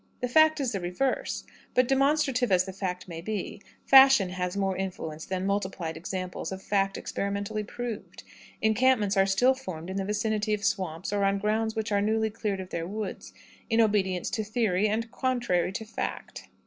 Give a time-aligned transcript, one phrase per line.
[0.19, 1.43] "The fact is the reverse;
[1.75, 6.59] but, demonstrative as the fact may be, fashion has more influence than multiplied examples of
[6.59, 8.23] fact experimentally proved.
[8.63, 12.31] Encampments are still formed in the vicinity of swamps, or on grounds which are newly
[12.31, 13.31] cleared of their woods,
[13.69, 16.47] in obedience to theory, and contrary to fact.